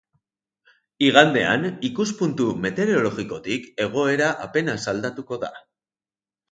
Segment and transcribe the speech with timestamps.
[1.07, 5.55] Igandean, ikuspuntu meteorologikotik egoera apenas aldatuko da.